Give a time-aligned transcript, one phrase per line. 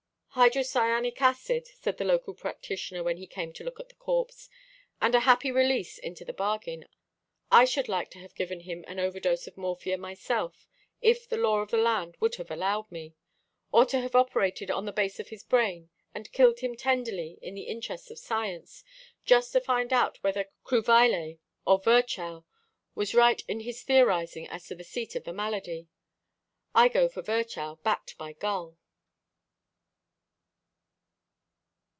[0.35, 4.47] "Hydrocyanic acid," said the local practitioner when he came to look at the corpse,
[5.01, 6.87] "and a happy release into the bargain.
[7.51, 10.69] I should like to have given him an overdose of morphia myself,
[11.01, 13.13] if the law of the land would have allowed me;
[13.73, 17.53] or to have operated on the base of his brain and killed him tenderly in
[17.53, 18.85] the interests of science,
[19.25, 22.45] just to find out whether Cruveilhier or Virchow
[22.95, 25.89] was right in his theorising as to the seat of the malady.
[26.73, 28.77] I go for Virchow, backed by Gull."